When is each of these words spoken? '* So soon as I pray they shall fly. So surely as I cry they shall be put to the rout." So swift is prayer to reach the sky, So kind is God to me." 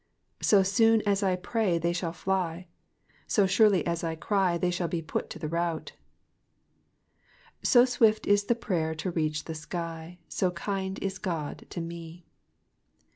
'* 0.25 0.41
So 0.51 0.63
soon 0.63 1.03
as 1.05 1.21
I 1.21 1.35
pray 1.35 1.77
they 1.77 1.93
shall 1.93 2.11
fly. 2.11 2.65
So 3.27 3.45
surely 3.45 3.85
as 3.85 4.03
I 4.03 4.15
cry 4.15 4.57
they 4.57 4.71
shall 4.71 4.87
be 4.87 4.99
put 5.03 5.29
to 5.29 5.37
the 5.37 5.47
rout." 5.47 5.91
So 7.63 7.85
swift 7.85 8.25
is 8.25 8.43
prayer 8.45 8.95
to 8.95 9.11
reach 9.11 9.43
the 9.43 9.53
sky, 9.53 10.17
So 10.27 10.49
kind 10.57 10.97
is 11.03 11.19
God 11.19 11.67
to 11.69 11.81
me." 11.81 12.25